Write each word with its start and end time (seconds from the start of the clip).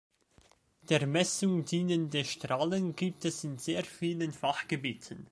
Der 0.81 1.05
Messung 1.05 1.63
dienende 1.63 2.25
Strahlen 2.25 2.95
gibt 2.95 3.23
es 3.23 3.43
in 3.43 3.59
sehr 3.59 3.85
vielen 3.85 4.31
Fachgebieten. 4.31 5.27